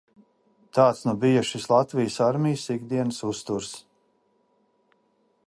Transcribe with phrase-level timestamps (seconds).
[0.77, 3.77] Tāds nu bija šis Latvijas armijas ikdienas uzturs.